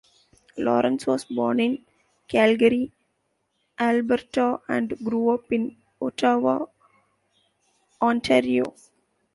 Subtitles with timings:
[0.57, 1.85] Lawrence was born in
[2.27, 2.91] Calgary,
[3.77, 6.65] Alberta, and grew up in Ottawa,
[8.01, 8.73] Ontario.